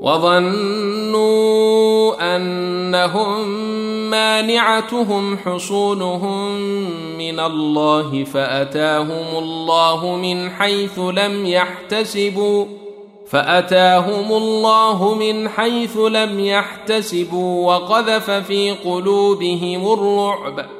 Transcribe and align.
وظنوا 0.00 1.56
أنهم 2.36 3.48
مانعتهم 4.10 5.38
حصونهم 5.38 6.60
من 7.18 7.40
الله 7.40 8.24
فأتاهم 8.24 9.38
الله 9.38 10.16
من 10.16 10.50
حيث 10.50 10.98
لم 10.98 11.46
يحتسبوا 11.46 12.66
فأتاهم 13.30 14.32
الله 14.32 15.14
من 15.14 15.48
حيث 15.48 15.96
لم 15.96 16.40
يحتسبوا 16.40 17.66
وقذف 17.66 18.30
في 18.30 18.70
قلوبهم 18.70 19.92
الرعب 19.92 20.79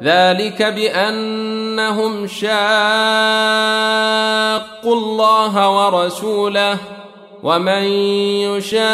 ذلك 0.00 0.62
بأنهم 0.62 2.26
شاقوا 2.26 2.54
الله 4.84 5.70
ورسوله 5.70 6.78
ومن 7.42 7.82
يشاق 8.48 8.84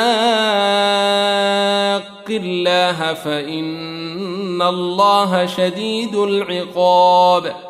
الله 2.30 3.14
فإن 3.14 4.62
الله 4.62 5.46
شديد 5.46 6.14
العقاب 6.14 7.69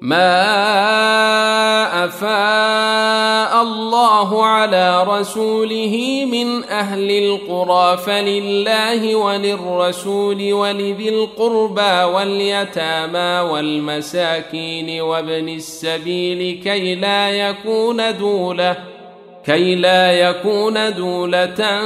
ما 0.00 0.44
افاء 2.04 3.62
الله 3.62 4.46
على 4.46 5.04
رسوله 5.04 6.24
من 6.32 6.64
أهل 6.64 7.10
القرى 7.10 7.96
فلله 7.96 9.16
وللرسول 9.16 10.52
ولذي 10.52 11.08
القربى 11.08 12.02
واليتامى 12.14 13.50
والمساكين 13.50 15.00
وابن 15.00 15.48
السبيل 15.48 16.60
كي 16.64 16.94
لا 16.94 17.30
يكون 17.30 18.18
دوله 18.18 18.76
كي 19.46 19.74
لا 19.74 20.12
يكون 20.12 20.94
دولة 20.94 21.80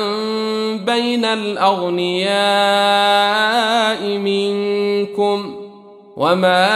بين 0.77 1.25
الأغنياء 1.25 2.39
منكم 4.19 5.55
ۖ 5.55 5.58
وما 6.19 6.69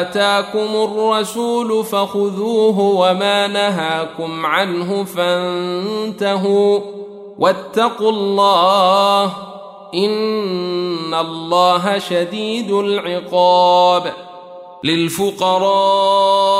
اتاكم 0.00 0.68
الرسول 0.76 1.84
فخذوه 1.84 2.78
وما 2.80 3.46
نهاكم 3.46 4.46
عنه 4.46 5.04
فانتهوا 5.04 6.80
واتقوا 7.38 8.10
الله 8.10 9.24
ان 9.94 11.14
الله 11.14 11.98
شديد 11.98 12.70
العقاب 12.70 14.12
للفقراء 14.84 16.59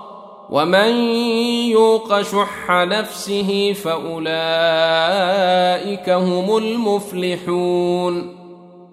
ومن 0.51 0.91
يوق 1.71 2.21
شح 2.21 2.69
نفسه 2.69 3.73
فأولئك 3.73 4.29
هم 6.09 6.57
المفلحون. 6.57 8.40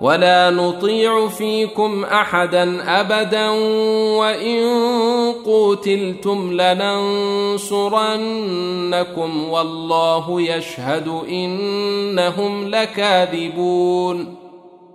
ولا 0.00 0.50
نطيع 0.50 1.28
فيكم 1.28 2.04
أحدا 2.04 2.82
أبدا 3.00 3.48
وإن 4.18 4.62
قوتلتم 5.44 6.52
لننصرنكم 6.52 7.58
والله 9.48 10.42
يشهد 10.42 11.08
انهم 11.28 12.68
لكاذبون 12.68 14.37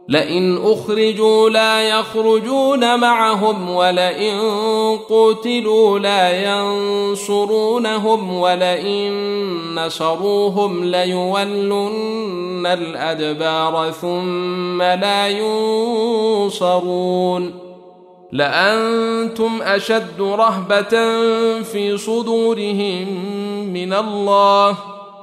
لئن 0.07 0.57
أخرجوا 0.63 1.50
لا 1.50 1.89
يخرجون 1.89 3.00
معهم 3.00 3.69
ولئن 3.69 4.39
قتلوا 5.09 6.00
لا 6.00 6.53
ينصرونهم 6.53 8.33
ولئن 8.33 9.13
نصروهم 9.75 10.83
ليولن 10.83 12.65
الأدبار 12.65 13.91
ثم 13.91 14.81
لا 14.81 15.27
ينصرون 16.47 17.53
لأنتم 18.31 19.61
أشد 19.61 20.21
رهبة 20.21 21.21
في 21.61 21.97
صدورهم 21.97 23.07
من 23.73 23.94
الله 23.94 24.93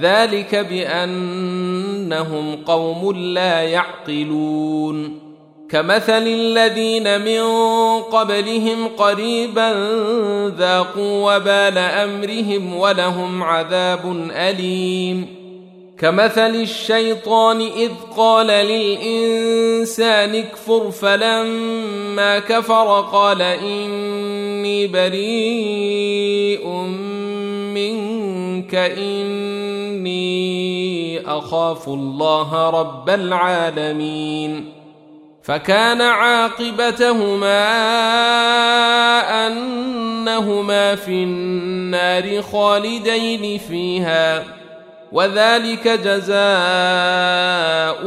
ذلك 0.00 0.54
بأنهم 0.54 2.56
قوم 2.56 3.16
لا 3.16 3.62
يعقلون. 3.62 5.18
كمثل 5.70 6.26
الذين 6.26 7.20
من 7.20 7.42
قبلهم 8.00 8.88
قريبا 8.88 9.72
ذاقوا 10.58 11.36
وبال 11.36 11.78
أمرهم 11.78 12.76
ولهم 12.76 13.42
عذاب 13.42 14.30
أليم. 14.30 15.44
كمثل 15.98 16.54
الشيطان 16.54 17.60
إذ 17.60 17.90
قال 18.16 18.46
للإنسان 18.46 20.34
اكفر 20.34 20.90
فلما 20.90 22.38
كفر 22.38 23.00
قال 23.12 23.42
إني 23.42 24.86
بريء 24.86 26.68
منك 27.74 28.74
إني 30.04 31.20
أخاف 31.26 31.88
الله 31.88 32.70
رب 32.70 33.10
العالمين 33.10 34.72
فكان 35.42 36.00
عاقبتهما 36.00 37.64
أنهما 39.46 40.94
في 40.94 41.10
النار 41.10 42.42
خالدين 42.42 43.58
فيها 43.58 44.44
وذلك 45.12 45.88
جزاء 45.88 46.36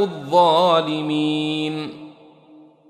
الظالمين. 0.04 1.97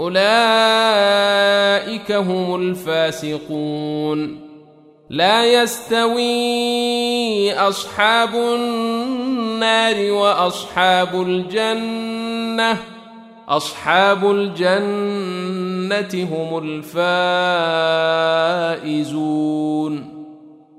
أولئك 0.00 0.22
هم 2.12 2.54
الفاسقون. 2.54 4.40
لا 5.10 5.62
يستوي 5.62 7.54
أصحاب 7.54 8.34
النار 8.34 10.12
وأصحاب 10.12 11.22
الجنة. 11.22 12.76
أصحاب 13.48 14.30
الجنة 14.30 16.28
هم 16.32 16.58
الفائزون. 18.78 20.09